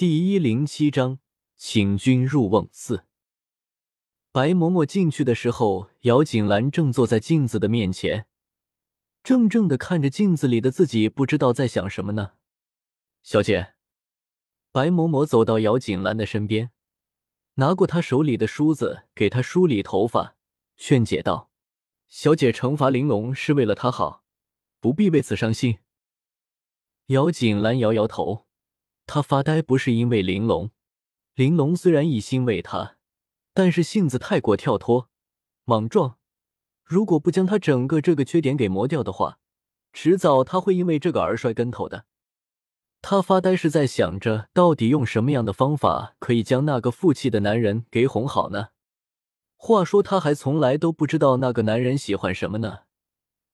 [0.00, 1.18] 第一零七章，
[1.58, 3.04] 请君入瓮四。
[4.32, 8.26] 白嬷嬷进去的时候，姚锦兰正坐在镜子的面前，
[9.22, 12.32] 怔怔的看着镜子里的自己，不知道在想什么呢。
[13.22, 13.74] 小姐，
[14.72, 16.70] 白嬷嬷走到姚锦兰的身边，
[17.56, 20.34] 拿过她手里的梳子，给她梳理头发，
[20.78, 21.50] 劝解道
[22.08, 24.24] ：“小姐惩罚玲珑是为了她好，
[24.80, 25.80] 不必为此伤心。”
[27.08, 28.46] 姚锦兰摇摇头。
[29.12, 30.70] 他发呆不是因为玲珑，
[31.34, 32.94] 玲珑虽然一心为他，
[33.52, 35.08] 但是性子太过跳脱、
[35.64, 36.16] 莽撞。
[36.84, 39.40] 如果不将他整个这个缺点给磨掉的话，
[39.92, 42.04] 迟早他会因为这个而摔跟头的。
[43.02, 48.68] 他发呆是在想着，到底用什么样的方法可以将那个负气的男人给哄好呢？
[49.56, 52.82] 话说他还从来都不知道那个男人喜欢什么呢，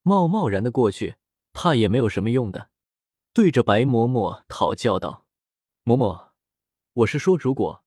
[0.03, 1.15] 贸贸然的过去，
[1.55, 2.69] 怕也没有什么用的。
[3.33, 5.23] 对着白嬷嬷讨教道。
[5.87, 6.31] 嬷嬷，
[6.95, 7.85] 我是说，如果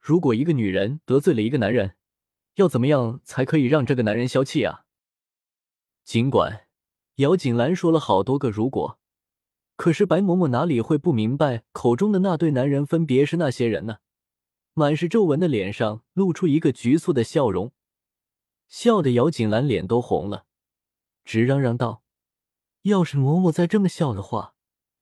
[0.00, 1.94] 如果一个女人得罪了一个男人，
[2.54, 4.86] 要怎么样才可以让这个男人消气啊？
[6.02, 6.68] 尽管
[7.16, 8.98] 姚锦兰说了好多个如果，
[9.76, 13.98] 可是白嬷嬷哪里会不明白口中的那对男人分别是那些人呢？
[14.72, 17.74] 满是皱纹的脸上露出一个局促的笑容，
[18.66, 20.46] 笑得姚锦兰脸都红了，
[21.22, 22.02] 直嚷嚷道
[22.88, 24.54] ：“要是嬷嬷再这么笑的话，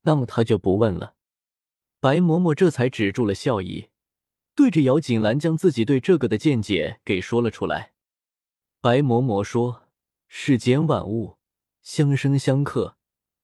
[0.03, 1.14] 那么她就不问了。”
[2.05, 3.89] 白嬷嬷这才止住了笑意，
[4.55, 7.95] 对着姚锦兰将自己对这个的见解给说了出来。
[8.83, 9.89] 白嬷嬷说
[10.29, 11.39] ：“世间万物
[11.83, 12.99] 相生相克，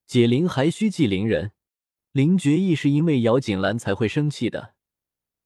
[0.07, 1.53] 解铃还须系铃人。
[2.13, 4.75] 林觉意是因为姚锦兰才会生气的，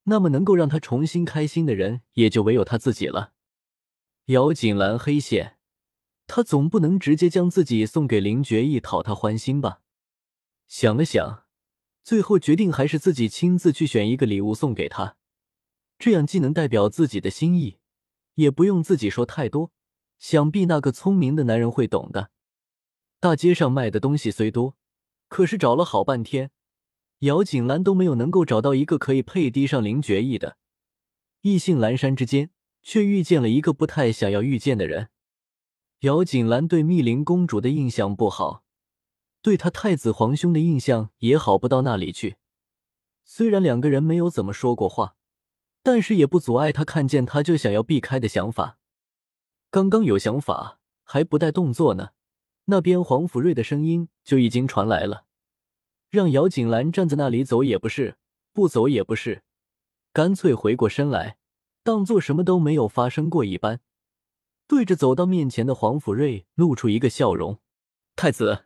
[0.06, 3.34] 那么能够让他重新开心的人，也就唯有他自己了。”
[4.26, 5.58] 姚锦兰黑线，
[6.26, 9.82] 他总不能直接将自己送给林觉意讨他欢心吧？
[10.66, 11.43] 想了想。
[12.04, 15.16] 最后决定还是自己亲自去选一个礼物送给他，
[15.98, 17.78] 这样既能代表自己的心意，
[18.34, 19.72] 也不用自己说太多。
[20.18, 22.30] 想必那个聪明的男人会懂的。
[23.20, 24.76] 大街上卖的东西虽多，
[25.28, 26.50] 可是找了好半天，
[27.20, 30.58] 姚锦兰都没有能够找到一个可以配得上林觉意的。
[31.40, 32.50] 意兴阑珊之间，
[32.82, 35.08] 却遇见了一个不太想要遇见的人。
[36.00, 38.63] 姚锦兰对密林公主的印象不好。
[39.44, 42.36] 对他太子皇兄的印象也好不到那里去，
[43.26, 45.16] 虽然两个人没有怎么说过话，
[45.82, 48.78] 但是也不阻碍他看见他就想要避开的想法。
[49.70, 52.12] 刚刚有想法还不带动作呢，
[52.64, 55.26] 那边黄甫瑞的声音就已经传来了，
[56.08, 58.16] 让姚锦兰站在那里走也不是，
[58.54, 59.42] 不走也不是，
[60.14, 61.36] 干脆回过身来，
[61.82, 63.80] 当做什么都没有发生过一般，
[64.66, 67.60] 对着走到面前的黄甫瑞露出一个笑容
[68.16, 68.64] ：“太子。”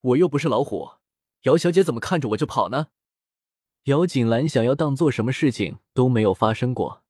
[0.00, 0.92] 我又不是老虎，
[1.42, 2.88] 姚小姐怎么看着我就跑呢？
[3.84, 7.02] 姚锦兰想要当做什么事情都没有发生过，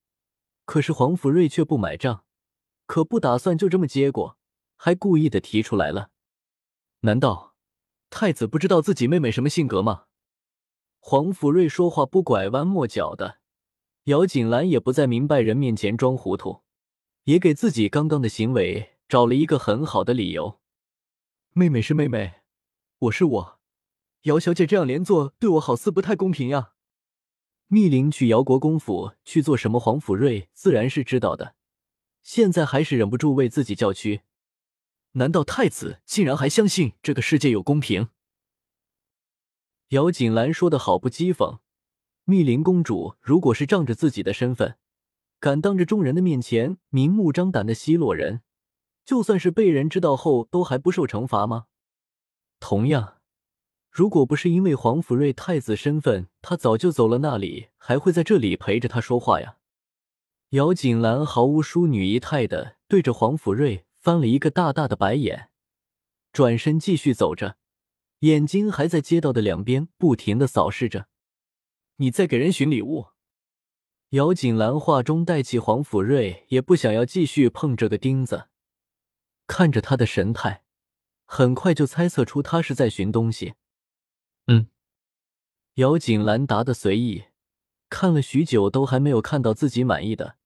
[0.64, 2.24] 可是黄福瑞却不买账，
[2.86, 4.38] 可不打算就这么接过，
[4.76, 6.10] 还故意的提出来了。
[7.00, 7.54] 难道
[8.10, 10.04] 太子不知道自己妹妹什么性格吗？
[11.00, 13.38] 黄福瑞说话不拐弯抹角的，
[14.04, 16.62] 姚锦兰也不在明白人面前装糊涂，
[17.24, 20.60] 也给自己刚刚的行为找了一个很好的理由。
[21.52, 22.37] 妹妹是妹妹。
[23.02, 23.60] 我是我，
[24.22, 26.72] 姚小姐这样连坐对我好似不太公平呀。
[27.68, 29.78] 密林去姚国公府去做什么？
[29.78, 31.54] 黄甫瑞自然是知道的，
[32.24, 34.22] 现在还是忍不住为自己叫屈。
[35.12, 38.08] 难道太子竟然还相信这个世界有公平？
[39.90, 41.60] 姚锦兰说的好不讥讽。
[42.24, 44.76] 密林公主如果是仗着自己的身份，
[45.38, 48.42] 敢当着众人的面前明目张胆的奚落人，
[49.04, 51.66] 就算是被人知道后，都还不受惩罚吗？
[52.60, 53.18] 同样，
[53.90, 59.56] 如果不是因为黄甫瑞太子身份，他早就走了，那里还会在这里陪着他说话呀？
[60.50, 65.50] 姚锦兰毫无淑女仪态的对着黄甫瑞翻了一个大大的白眼，
[66.32, 67.56] 转身继续走着，
[68.20, 71.06] 眼睛还在街道的两边不停的扫视着。
[71.96, 73.08] 你在给人寻礼物？
[74.10, 78.48] 姚锦兰话中带起黄甫瑞也不想要继续碰这个钉子，
[79.46, 80.64] 看着他的神态。
[81.30, 83.52] 很快就猜测出他是在寻东西。
[84.46, 84.70] 嗯，
[85.74, 87.26] 姚锦兰答的随意，
[87.90, 90.38] 看了许久都还没有看到自己满意的，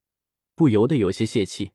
[0.57, 1.71] 不由得有些泄气。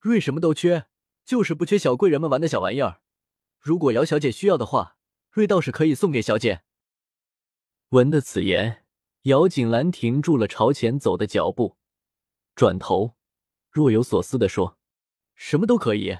[0.00, 0.86] 瑞什么都缺，
[1.24, 3.00] 就是不缺小贵人们玩的小玩意儿。
[3.60, 4.96] 如果姚小姐需要的话，
[5.30, 6.62] 瑞倒是可以送给小姐。
[7.90, 8.84] 闻的此言，
[9.22, 11.76] 姚锦兰停住了朝前走的脚步，
[12.56, 13.14] 转头
[13.70, 14.76] 若有所思地说
[15.36, 16.18] ：“什么都可以。”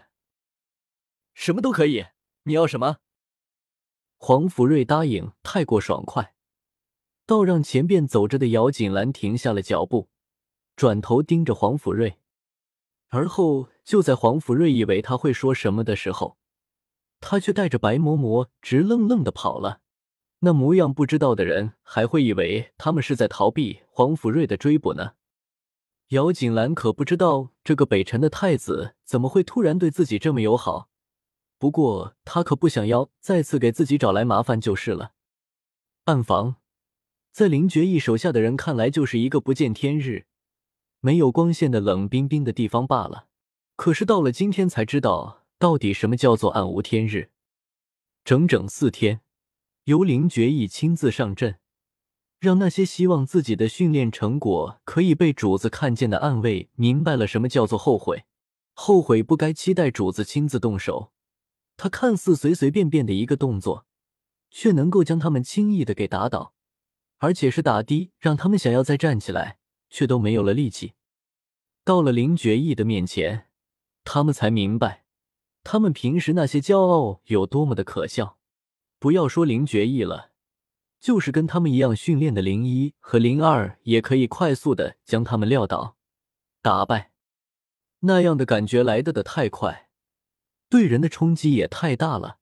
[1.38, 2.05] 什么都可以，
[2.43, 2.96] 你要什么？
[4.17, 6.35] 黄福瑞答应太过爽快，
[7.26, 10.08] 倒让前边走着的姚锦兰停下了脚步，
[10.75, 12.19] 转头盯着黄甫瑞。
[13.11, 16.38] 而后，就在黄甫瑞以为他会说什么的时候，
[17.20, 19.81] 他却带着白嬷嬷直愣愣的跑了。
[20.41, 25.12] 那模样，不知道的人还会以为他们是在逃避黄甫瑞的追捕呢。
[26.08, 30.88] 姚锦兰可不知道这个北辰的太子怎么会突然对自己这么友好，
[31.58, 35.12] 不过他可不想要再次给自己找来麻烦就是了。
[36.05, 36.56] 暗房，
[37.32, 40.26] 在林觉义手下的人看来，就是一个不见天日、
[41.00, 43.26] 没有光线的冷冰冰的地方罢了。
[43.76, 47.31] 可是到了今天才知道，到底什么叫做暗无天日。
[48.25, 49.20] 整整四天。
[49.84, 51.56] 由林觉义亲自上阵，
[52.40, 58.25] 让那些希望自己的训练成果可以被主子看见的暗卫明白了什么叫做后悔，
[58.75, 61.10] 后悔不该期待主子亲自动手。
[61.79, 63.87] 他看似随随便便的一个动作，
[64.51, 66.53] 却能够将他们轻易的给打倒，
[67.19, 69.59] 而且是打的让他们想要再站起来，
[69.89, 70.95] 却都没有了力气。
[71.85, 73.47] 到了林觉义的面前，
[74.03, 75.05] 他们才明白，
[75.63, 78.39] 他们平时那些骄傲有多么的可笑。
[78.99, 80.33] 不要说林觉义了，
[80.99, 85.97] 就是跟他们一样训练的林一和林二，也可以快速的将他们撂倒、
[86.61, 87.13] 打败。
[88.01, 89.88] 那样的感觉来得的太快，
[90.69, 92.38] 对人的冲击也太大了。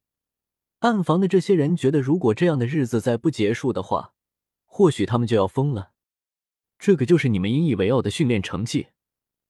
[0.81, 4.13] 暗房的这些人觉得，如果这样的日子再不结束的话，
[4.65, 5.93] 或许他们就要疯了。
[6.79, 8.89] 这个就是你们引以为傲的训练成绩，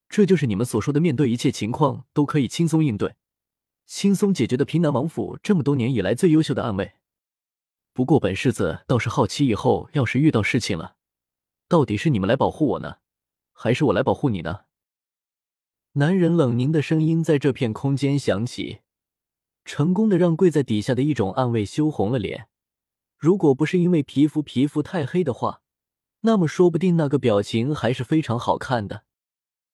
[0.09, 3.17] 这就是你们所说的面对一切情况都可以轻松应对。
[3.87, 6.93] 轻松解决的平南王府这么多年以来最优秀的暗卫。
[7.93, 10.97] 不过本世子倒是好奇，以后要是遇到事情了，
[11.67, 12.99] 到底是你们来保护我呢，
[13.53, 14.61] 还是我来保护你呢？
[15.99, 18.81] 男人冷凝的声音在这片空间响起，
[19.65, 22.49] 成功的让跪在底下的一种暗卫羞红了脸。
[23.17, 25.63] 如果不是因为皮肤皮肤太黑的话，
[26.21, 29.05] 那么说不定那个表情还是非常好看的。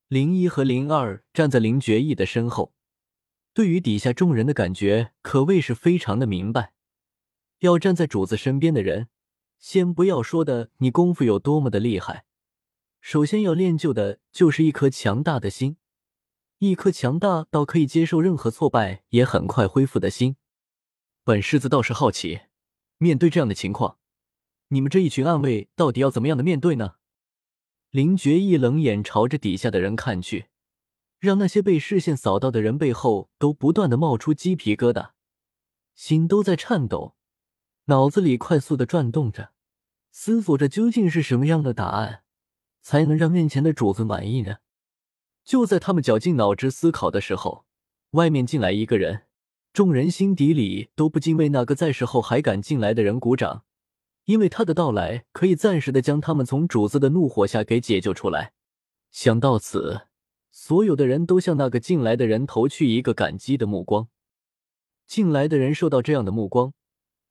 [0.07, 2.73] 林一和林二站在林觉义的身后。
[3.53, 6.73] 对于底下众人的感觉，可谓是非常的明白。
[7.59, 9.09] 要站在主子身边的人，
[9.59, 12.27] 先不要说的你功夫有多么的厉害，
[13.01, 15.79] 首先要练就的就是一颗强大的心，
[16.65, 20.37] 一颗强大到可以接受任何挫败也很快恢复的心。
[21.25, 22.43] 本世子倒是好奇，
[22.99, 23.99] 面对这样的情况，
[24.69, 26.95] 你们这一群暗卫到底要怎么样的面对呢？
[27.91, 30.51] 林觉一冷眼朝着底下的人看去。
[31.19, 35.11] 让那些被视线扫到的人背后都不断的冒出鸡皮疙瘩，
[35.97, 37.17] 心都在颤抖，
[37.87, 39.51] 脑子里快速的转动着，
[40.13, 42.23] 思索着究竟是什么样的答案
[42.83, 44.59] 才能让面前的主子满意呢？
[45.45, 47.65] 就在他们绞尽脑汁思考的时候，
[48.13, 49.23] 外面进来一个人，
[49.73, 53.65] 众人心底里都不禁为那个在时候还敢进来的人鼓掌，
[54.25, 58.53] 因为他的到来可以暂时的将他们从主子的怒火下给解救出来。
[59.11, 60.03] 想到此。
[60.55, 64.09] 所有的人都向那个进来的人投去一个感激的目光。
[65.07, 66.75] 进来的人受到这样的目光，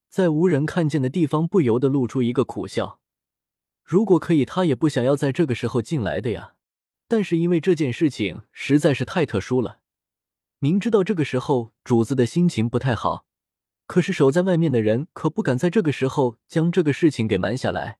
[0.10, 3.00] 在无人看见的地方不由得露出一个苦笑。
[3.84, 6.56] 如果可以，他也不想要在这个时候进来的呀。
[7.12, 9.82] 但是因为这件事情实在是太特殊了，
[10.60, 13.26] 明知道这个时候主子的心情不太好，
[13.86, 18.00] 可是守在外面的人可不敢在这个时候将这个事情给瞒下来。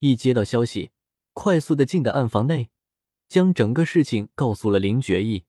[0.00, 0.90] 一接到消息，
[1.32, 2.70] 快速的进的暗房内。
[3.28, 5.44] 将整个事情告诉了林觉义，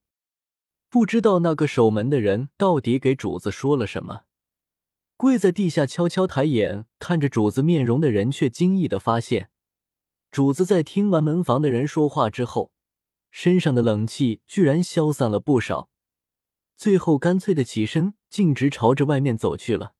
[0.87, 4.25] 不知道那个守门的人到底给主子说了什么。
[5.17, 9.49] 跪在地下悄悄抬眼看着主子面容的人，却惊异的发现，
[10.29, 12.71] 主子在听完门房的人说话之后，
[13.35, 15.89] 身上的冷气居然消散了不少，
[16.77, 19.95] 最后干脆的起身，径直朝着外面走去了。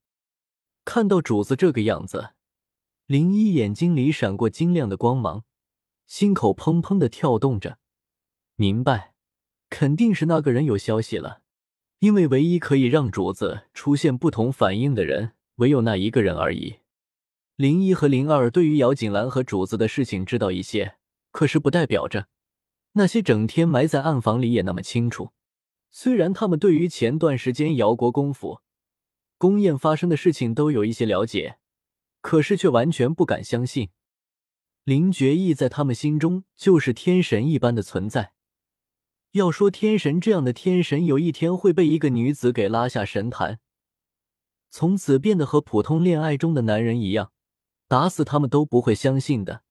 [0.85, 2.33] 看到主子这个样子，
[3.07, 5.45] 林一眼睛里闪过晶亮的光芒。
[6.05, 7.79] 心口砰砰的跳动着，
[8.55, 9.15] 明白，
[9.67, 11.41] 肯定是那个人有消息了，
[11.99, 16.75] 因为唯一可以让主子出现不同反应的人，唯有那一个人而已。
[17.55, 20.97] 林一和林二对于姚锦兰和主子的事情知道一些，
[21.31, 22.27] 可是不代表着
[22.93, 25.31] 那些整天埋在暗房里也那么清楚。
[25.89, 28.61] 虽然他们对于前段时间姚国公府
[29.37, 31.57] 宫宴发生的事情都有一些了解，
[32.21, 33.89] 可是却完全不敢相信。
[34.83, 38.33] 林觉义在他们心中就是天神一般的存在。
[39.31, 43.59] 要说天神这样的天神，有一天会被一个女子给拉下神坛，
[44.69, 47.31] 从此变得和普通恋爱中的男人一样，
[47.87, 49.62] 打死他们都不会相信的。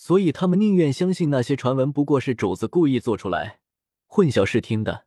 [0.00, 3.60] 所以他们宁愿相信那些传闻不过是主子故意做出来，
[4.06, 5.04] 混淆视听的。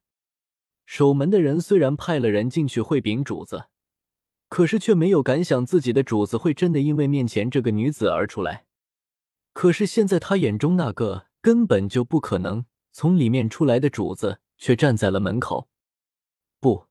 [0.85, 3.69] 守门的人虽然派了人进去会禀主子，
[4.49, 8.65] 可是却没有敢想自己的主子会真的因为面前这个女子而出来。
[9.51, 15.69] 可是现在他眼中那个根本就不可能从里面出来的主子，却站在了门口。
[16.59, 16.85] 不，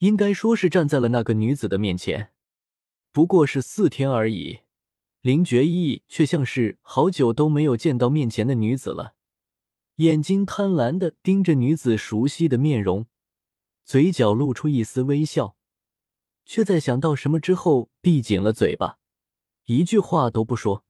[0.00, 2.32] 应该说是站在了那个女子的面前。
[3.10, 4.60] 不过是四天而已，
[5.26, 9.14] 林觉意却像是好久都没有见到面前的女子了，
[9.96, 13.06] 眼睛贪婪的盯着女子熟悉的面容，
[13.84, 15.56] 嘴角露出一丝微笑，
[16.44, 18.98] 却在想到什么之后闭紧了嘴巴，
[19.64, 20.84] 一句话都不说。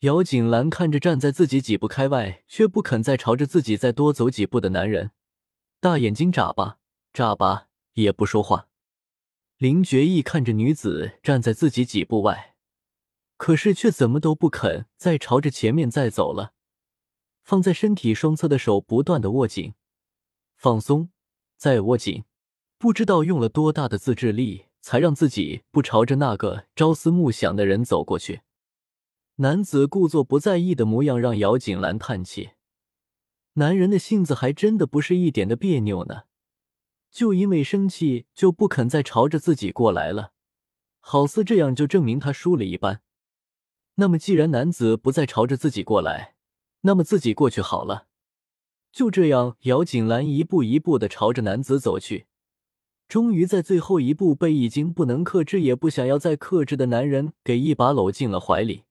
[0.00, 5.12] 姚景兰看着站在自己几步开外，却不肯再朝着自己再多走几步的男人，
[5.78, 6.78] 大眼睛眨巴
[7.12, 8.66] 眨巴，也不说话。
[9.58, 12.53] 林觉意看着女子站在自己几步外，
[13.36, 16.52] 可是却怎么都不肯再朝着前面再走了，
[17.42, 19.74] 放在身体双侧的手不断的握紧、
[20.56, 21.10] 放松、
[21.56, 22.24] 再握紧，
[22.78, 28.42] 不知道用了多大的自制力，才让自己不朝着那个朝思暮想的人走过去。
[29.36, 32.50] 男子故作不在意的模样让姚锦兰叹气，
[33.54, 36.22] 男人的性子还真的不是一点的别扭呢。
[37.10, 40.32] 就因为生气就不肯再朝着自己过来了，
[40.98, 43.02] 好似这样就证明他输了一般。
[43.96, 46.34] 那么既然男子不再朝着自己过来，
[46.80, 48.06] 那么自己过去好了。
[48.92, 52.26] 就这样，姚锦兰一步一步的朝着男子走去，
[53.08, 58.83] 终于在最后一步被已经不能克制也不想要再克制的男人给一把搂进了怀里。